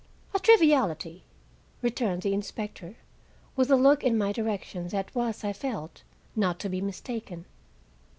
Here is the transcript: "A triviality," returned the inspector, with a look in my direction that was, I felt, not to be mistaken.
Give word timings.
"A 0.33 0.39
triviality," 0.39 1.25
returned 1.83 2.23
the 2.23 2.33
inspector, 2.33 2.95
with 3.55 3.69
a 3.69 3.75
look 3.75 4.03
in 4.03 4.17
my 4.17 4.31
direction 4.31 4.87
that 4.87 5.13
was, 5.13 5.43
I 5.43 5.53
felt, 5.53 6.01
not 6.35 6.57
to 6.61 6.69
be 6.69 6.81
mistaken. 6.81 7.45